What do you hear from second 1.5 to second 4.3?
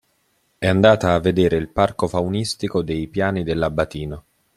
il Parco Faunistico dei piani dell'Abatino.